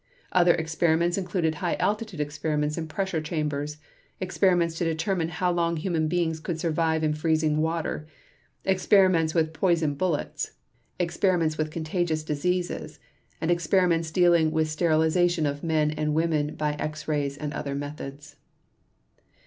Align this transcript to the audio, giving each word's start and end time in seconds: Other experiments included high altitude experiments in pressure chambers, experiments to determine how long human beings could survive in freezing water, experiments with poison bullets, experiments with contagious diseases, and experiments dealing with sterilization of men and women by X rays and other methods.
Other 0.31 0.55
experiments 0.55 1.15
included 1.15 1.53
high 1.61 1.75
altitude 1.75 2.19
experiments 2.19 2.75
in 2.75 2.87
pressure 2.87 3.21
chambers, 3.21 3.77
experiments 4.19 4.75
to 4.79 4.83
determine 4.83 5.29
how 5.29 5.51
long 5.51 5.77
human 5.77 6.07
beings 6.07 6.39
could 6.39 6.59
survive 6.59 7.03
in 7.03 7.13
freezing 7.13 7.57
water, 7.61 8.07
experiments 8.65 9.35
with 9.35 9.53
poison 9.53 9.93
bullets, 9.93 10.53
experiments 10.97 11.55
with 11.59 11.69
contagious 11.69 12.23
diseases, 12.23 12.97
and 13.39 13.51
experiments 13.51 14.09
dealing 14.09 14.49
with 14.49 14.71
sterilization 14.71 15.45
of 15.45 15.61
men 15.63 15.91
and 15.91 16.15
women 16.15 16.55
by 16.55 16.71
X 16.79 17.07
rays 17.07 17.37
and 17.37 17.53
other 17.53 17.75
methods. 17.75 18.37